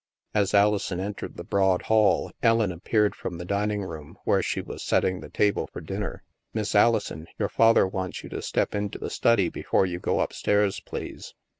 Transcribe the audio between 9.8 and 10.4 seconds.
you go up